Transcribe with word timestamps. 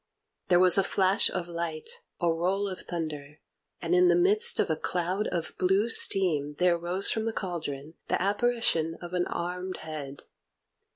There 0.47 0.59
was 0.59 0.79
a 0.79 0.83
flash 0.83 1.29
of 1.29 1.47
light, 1.47 2.01
a 2.19 2.33
roll 2.33 2.67
of 2.67 2.79
thunder, 2.81 3.39
and 3.83 3.93
in 3.93 4.07
the 4.07 4.15
midst 4.15 4.59
of 4.59 4.71
a 4.71 4.75
cloud 4.75 5.27
of 5.27 5.55
blue 5.59 5.89
steam 5.89 6.55
there 6.57 6.75
rose 6.75 7.11
from 7.11 7.25
the 7.25 7.33
cauldron 7.33 7.93
the 8.07 8.19
Apparition 8.19 8.95
of 8.99 9.13
an 9.13 9.27
armed 9.27 9.77
Head. 9.85 10.23